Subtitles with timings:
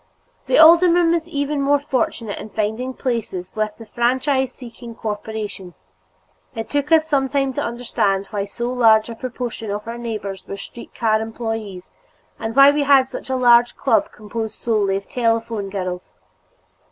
[0.47, 5.83] The alderman was even more fortunate in finding places with the franchise seeking corporations;
[6.55, 10.47] it took us some time to understand why so large a proportion of our neighbors
[10.47, 11.91] were street car employees
[12.39, 16.11] and why we had such a large club composed solely of telephone girls.